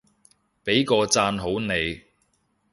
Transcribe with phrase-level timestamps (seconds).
[0.65, 2.01] 畀個讚好你